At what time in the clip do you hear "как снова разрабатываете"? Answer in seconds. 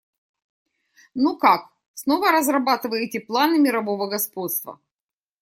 1.37-3.19